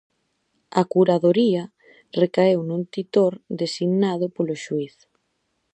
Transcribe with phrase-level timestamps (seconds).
[0.81, 1.63] A curadoría
[2.21, 4.95] recaeu nun titor designado polo xuíz.